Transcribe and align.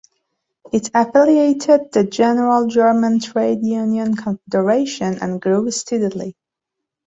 It 0.73 0.89
affiliated 0.95 1.91
to 1.93 2.01
the 2.01 2.09
General 2.09 2.65
German 2.65 3.19
Trade 3.19 3.63
Union 3.63 4.15
Confederation 4.15 5.19
and 5.21 5.39
grew 5.39 5.69
steadily. 5.69 6.35